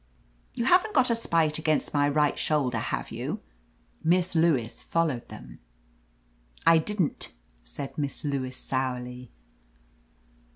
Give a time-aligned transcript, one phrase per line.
[0.55, 3.39] (You haven't got a spite against my right shoulder, have you?)^
[4.03, 5.59] Miss Lewis followed them."
[6.65, 7.31] "I didn't,"
[7.63, 9.31] said Miss Lewis sourly.